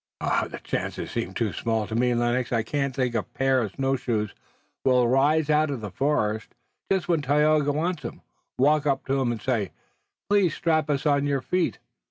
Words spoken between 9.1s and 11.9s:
him and say: 'Please strap us on your feet.'